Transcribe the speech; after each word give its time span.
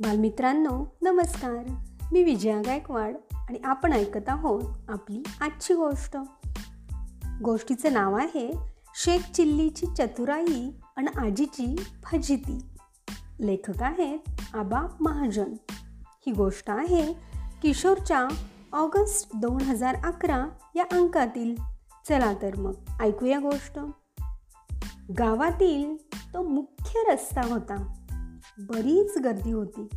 बालमित्रांनो 0.00 0.96
नमस्कार. 1.02 1.74
मी 2.12 2.22
विजया 2.22 2.60
गायकवाड 2.60 3.16
आणि 3.34 3.58
आपण 3.64 3.92
ऐकत 3.92 4.28
आहोत 4.28 4.62
आपली 4.88 5.22
आजची 5.40 5.74
गोष्ट. 5.74 6.16
गोष्टीचं 7.42 7.92
नाव 7.92 8.14
आहे 8.14 8.56
शेख 8.94 9.20
चिल्लीची 9.34 9.86
चतुराई 9.98 10.70
आणि 10.96 11.06
आजीची 11.18 11.76
फजिती. 12.04 12.58
लेखक 13.40 13.82
आहेत 13.82 14.18
आबा 14.54 14.82
महाजन. 15.00 15.52
ही 16.26 16.32
गोष्ट 16.32 16.70
आहे 16.70 17.12
किशोरच्या 17.62 18.28
ऑगस्ट 18.72 19.28
दोन 19.36 19.60
हजार 19.60 19.94
अकरा 19.94 20.46
या 20.74 20.84
अंकातील. 20.92 21.56
चला 22.08 22.34
तर 22.42 22.56
मग 22.56 22.74
ऐकूया 23.00 23.38
गोष्ट. 23.38 23.78
गावातील 25.18 25.96
तो 26.34 26.48
मुख्य 26.48 27.12
रस्ता 27.12 27.40
होता. 27.52 27.92
बरीच 28.58 29.18
गर्दी 29.18 29.52
होती. 29.52 29.88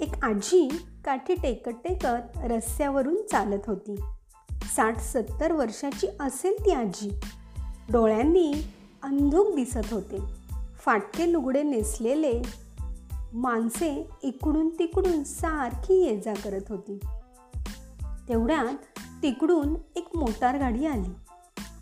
एक 0.00 0.24
आजी 0.24 0.68
काठी 1.04 1.34
टेकत 1.34 1.70
टेकत 1.70 2.38
रस्त्यावरून 2.38 3.16
चालत 3.30 3.60
होती. 3.66 3.96
साठ 4.50 5.00
सत्तर 5.00 5.52
वर्षाची 5.52 6.06
असेल 6.20 6.56
ती 6.66 6.70
आजी. 6.70 7.20
डोळ्यांनी 7.92 8.54
अंधुक 9.02 9.54
दिसत 9.54 9.92
होते. 9.92 10.18
फाटके 10.78 11.32
लुगडे 11.32 11.62
नेसलेले 11.62 12.42
माणसे 13.32 14.10
इकडून 14.22 14.68
तिकडून 14.68 15.24
सारखी 15.24 15.94
ये 15.94 16.20
जा 16.20 16.34
करत 16.34 16.62
होती. 16.68 16.98
तेवढ्यात 18.28 19.00
तिकडून 19.22 19.74
एक 19.96 20.08
मोटार 20.16 20.58
गाडी 20.58 20.86
आली. 20.86 21.12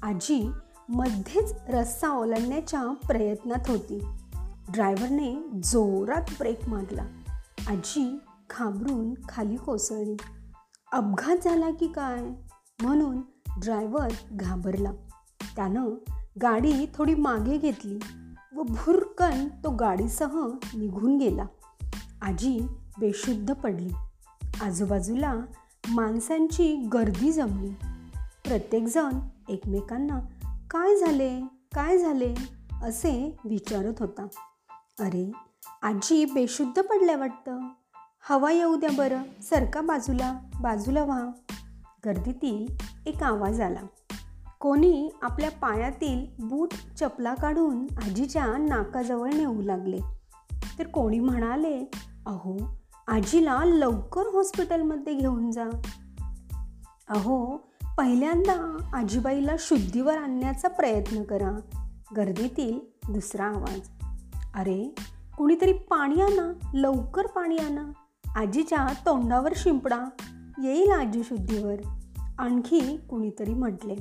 आजी 0.02 0.50
मध्येच 0.88 1.54
रस्ता 1.68 2.10
ओलांडण्याच्या 2.10 2.86
प्रयत्नात 3.06 3.70
होती. 3.70 4.04
ड्रायव्हरने 4.72 5.34
जोरात 5.62 6.22
ब्रेक 6.38 6.68
मारला. 6.68 7.02
आजी 7.68 8.18
घाबरून 8.50 9.14
खाली 9.28 9.56
कोसळली. 9.56 10.16
अपघात 10.92 11.36
झाला 11.44 11.70
की 11.70 11.88
काय? 11.88 12.24
म्हणून 12.82 13.20
ड्रायव्हर 13.56 14.10
घाबरला. 14.32 14.92
त्यानं 15.56 15.88
गाडी 16.42 16.86
थोडी 16.94 17.14
मागे 17.14 17.58
घेतली 17.58 17.98
व 18.56 18.62
भुरकन 18.62 19.48
तो 19.48 19.70
गाडीसह 19.70 20.46
निघून 20.74 21.18
गेला. 21.18 21.44
आजी 22.22 22.66
बेशुद्ध 22.98 23.54
पडली. 23.54 23.90
आजूबाजूला 24.60 25.34
माणसांची 25.88 26.76
गर्दी 26.76 27.32
जमली. 27.32 27.70
प्रत्येकजण 28.44 29.10
एकमेकांना 29.48 30.20
काय 30.70 30.96
झाले? 30.96 31.40
काय 31.74 31.98
झाले? 31.98 32.34
असे 32.82 33.36
विचारत 33.44 33.94
होता. 34.00 34.26
अरे 35.00 35.32
आजी 35.82 36.24
बेशुद्ध 36.24 36.82
पडल्या 36.82 37.16
वाटतं. 37.16 37.60
हवा 38.28 38.52
येऊ 38.52 38.76
द्या 38.76 38.90
बरं 38.98 39.22
सरका 39.42 39.80
बाजूला 39.80 40.38
बाजूला 40.60 41.04
व्हा. 41.04 41.22
गर्दीतील 42.06 42.74
एक 43.06 43.22
आवाज 43.22 43.60
आला. 43.60 43.86
कोणी 44.60 45.10
आपल्या 45.22 45.50
पायातील 45.50 46.26
बूट 46.38 46.68
चपला 46.98 47.34
काढून 47.34 47.86
आजीच्या 48.02 48.46
नाकाजवळ 48.46 49.30
नेऊ 49.34 49.62
लागले. 49.62 49.98
तर 50.78 50.86
कोणी 50.86 51.18
म्हणाले 51.18 51.90
अहो 52.26 52.78
आजीला 53.08 53.60
लवकर 53.64 54.22
हॉस्पिटलमध्ये 54.34 55.14
घेऊन 55.14 55.50
जा. 55.50 55.64
अहो 57.08 57.56
पहिल्यांदा 57.98 58.88
आजीबाईला 58.92 59.52
शुद्धीवर 59.58 60.18
आणण्याचा 60.18 60.68
प्रयत्न 60.68 61.22
करा. 61.22 61.60
गर्दीतील 62.16 62.78
दुसरा 63.12 63.44
आवाज. 63.44 63.99
अरे 64.54 64.94
कुणीतरी 65.38 65.72
पाणी 65.72 66.20
आणा 66.20 66.70
लवकर 66.74 67.26
पाणी 67.26 67.56
आणा. 67.56 67.92
आजीच्या 68.36 68.86
तोंडावर 69.06 69.52
शिंपडा. 69.56 70.04
येईल 70.62 70.90
आजी 70.90 71.24
शुद्धीवर. 71.24 71.74
आणखी 72.38 72.96
कुणीतरी 72.96 73.54
म्हटले. 73.54 73.94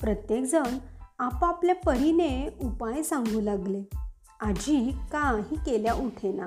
प्रत्येकजण 0.00 0.78
आपापल्या 1.18 1.74
परीने 1.74 2.48
उपाय 2.62 3.02
सांगू 3.02 3.40
लागले. 3.40 3.82
आजी 4.40 4.96
काही 5.12 5.56
केल्या 5.56 5.94
उठेना. 5.94 6.46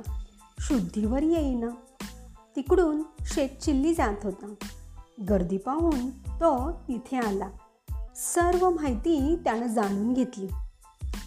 शुद्धीवर 0.59 1.23
येईना. 1.23 1.67
तिकडून 2.55 3.01
शेतचिल्ली 3.21 3.93
जात 3.93 4.15
होता. 4.23 4.53
गर्दी 5.29 5.57
पाहून 5.57 6.09
तो 6.09 6.71
तिथे 6.71 7.17
आला. 7.17 7.49
सर्व 8.15 8.69
माहिती 8.69 9.35
त्यानं 9.43 9.67
जाणून 9.67 10.13
घेतली. 10.13 10.47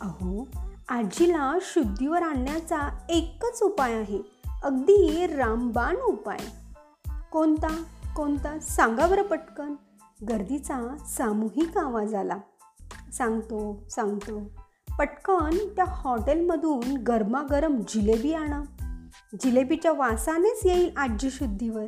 अहो 0.00 0.48
आजीला 0.90 1.52
शुद्धीवर 1.60 2.22
आणण्याचा 2.22 3.06
एकच 3.08 3.62
उपाय 3.62 3.92
आहे. 3.92 4.22
अगदी 4.62 5.26
रामबाण 5.26 5.96
उपाय. 5.96 6.38
कोणता? 7.32 7.82
कोणता? 8.16 8.58
सांगा 8.58 9.06
बरं 9.06 9.22
पटकन. 9.22 9.74
गर्दीचा 10.28 10.96
सामूहिक 10.98 11.78
आवाज 11.78 12.14
आला. 12.14 12.36
सांगतो 13.12 13.84
सांगतो. 13.90 14.40
पटकन 14.98 15.56
त्या 15.76 15.84
हॉटेलमधून 15.88 16.96
गरमागरम 16.96 17.76
जिलेबी 17.88 18.34
आणा. 18.34 18.62
जिलेबीच्या 19.34 19.92
वासानेच 19.92 20.60
येईल 20.64 20.90
आजी 20.96 21.30
शुद्धीवर. 21.30 21.86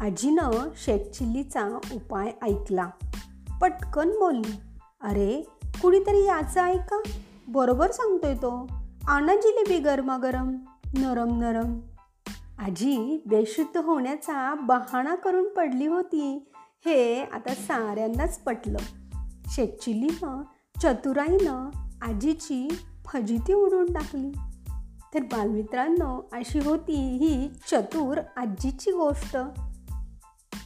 आजीनं 0.00 0.68
शेकचिल्लीचा 0.76 1.78
उपाय 1.92 2.32
ऐकला. 2.42 2.88
पटकन 3.60 4.08
बोलली 4.08 4.56
अरे 5.02 5.48
कुणीतरी 5.82 6.24
याचं 6.24 6.64
ऐका 6.64 7.00
बरोबर 7.48 7.90
सांगतोय 7.90 8.34
तो. 8.34 8.70
आणा 9.08 9.34
जिलेबी 9.34 9.78
गरमागरम 9.78 10.48
नरम 10.98 11.38
नरम. 11.40 11.80
आजी 12.58 13.22
बेशुद्ध 13.26 13.76
होण्याचा 13.76 14.54
बहाणा 14.54 15.14
करून 15.14 15.54
पडली 15.54 15.86
होती. 15.86 16.52
हे 16.84 17.22
आता 17.22 17.54
साऱ्यांनाच 17.54 18.38
पटलं. 18.38 18.78
शेतचिलीनं 19.46 20.42
चतुराईनं 20.82 21.70
आजीची 22.02 22.78
फजिती 23.06 23.52
उडून 23.52 23.92
टाकली. 23.92 24.30
तर 25.14 25.22
बालमित्रांनो 25.22 26.28
अशी 26.32 26.58
होती 26.58 27.16
ही 27.16 27.50
चतुर 27.70 28.20
आजीची 28.36 28.90
गोष्ट. 28.90 29.36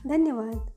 धन्यवाद. 0.09 0.72